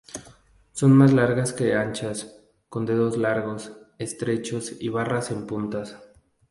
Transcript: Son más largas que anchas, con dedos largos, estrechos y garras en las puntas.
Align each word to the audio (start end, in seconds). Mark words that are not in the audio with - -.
Son 0.71 0.93
más 0.93 1.13
largas 1.13 1.53
que 1.53 1.75
anchas, 1.75 2.35
con 2.69 2.87
dedos 2.87 3.19
largos, 3.19 3.73
estrechos 3.99 4.73
y 4.79 4.89
garras 4.89 5.29
en 5.29 5.41
las 5.41 5.45
puntas. 5.47 5.95